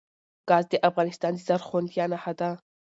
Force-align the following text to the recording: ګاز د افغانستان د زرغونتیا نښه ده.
ګاز 0.49 0.65
د 0.71 0.73
افغانستان 0.89 1.33
د 1.35 1.39
زرغونتیا 1.47 2.05
نښه 2.11 2.33
ده. 2.39 2.49